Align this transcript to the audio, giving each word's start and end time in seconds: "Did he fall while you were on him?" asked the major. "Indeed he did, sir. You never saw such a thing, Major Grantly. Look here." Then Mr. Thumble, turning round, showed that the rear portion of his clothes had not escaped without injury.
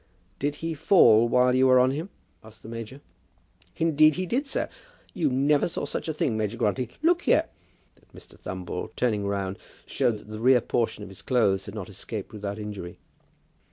"Did 0.39 0.55
he 0.65 0.73
fall 0.73 1.29
while 1.29 1.53
you 1.53 1.67
were 1.67 1.79
on 1.79 1.91
him?" 1.91 2.09
asked 2.43 2.63
the 2.63 2.67
major. 2.67 3.01
"Indeed 3.77 4.15
he 4.15 4.25
did, 4.25 4.47
sir. 4.47 4.67
You 5.13 5.29
never 5.29 5.67
saw 5.67 5.85
such 5.85 6.07
a 6.07 6.13
thing, 6.15 6.35
Major 6.35 6.57
Grantly. 6.57 6.89
Look 7.03 7.21
here." 7.21 7.49
Then 7.93 8.05
Mr. 8.15 8.35
Thumble, 8.35 8.89
turning 8.95 9.27
round, 9.27 9.59
showed 9.85 10.17
that 10.17 10.29
the 10.29 10.39
rear 10.39 10.59
portion 10.59 11.03
of 11.03 11.09
his 11.09 11.21
clothes 11.21 11.67
had 11.67 11.75
not 11.75 11.87
escaped 11.87 12.33
without 12.33 12.57
injury. 12.57 12.97